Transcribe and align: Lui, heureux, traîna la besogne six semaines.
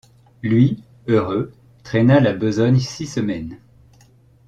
Lui, 0.41 0.81
heureux, 1.07 1.51
traîna 1.83 2.19
la 2.19 2.33
besogne 2.33 2.79
six 2.79 3.05
semaines. 3.05 3.59